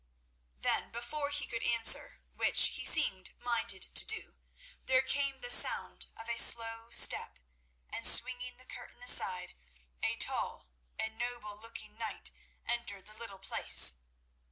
[0.57, 4.39] Then before he could answer, which he seemed minded to do,
[4.87, 7.37] there came the sound of a slow step,
[7.87, 9.53] and swinging the curtain aside,
[10.01, 12.31] a tall and noble looking knight
[12.65, 13.99] entered the little place.